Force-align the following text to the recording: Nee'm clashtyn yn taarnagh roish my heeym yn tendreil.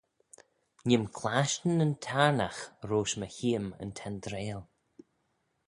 Nee'm 0.87 1.05
clashtyn 1.17 1.83
yn 1.85 1.93
taarnagh 2.05 2.61
roish 2.89 3.15
my 3.19 3.27
heeym 3.35 3.67
yn 3.83 3.91
tendreil. 3.99 4.61